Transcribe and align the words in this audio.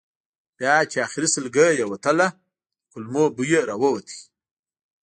بیا 0.57 0.75
چې 0.91 0.97
آخري 1.05 1.27
سلګۍ 1.33 1.71
یې 1.79 1.85
وتله 1.91 2.27
د 2.33 2.37
کولمو 2.91 3.23
بوی 3.35 3.49
یې 3.53 3.61
راووت. 3.69 4.07